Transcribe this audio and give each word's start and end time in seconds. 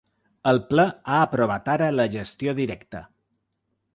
El 0.51 0.59
ple 0.69 0.85
ha 0.85 1.19
aprovat 1.25 1.69
ara 1.75 1.91
la 1.97 2.07
gestió 2.17 2.57
directa. 2.63 3.03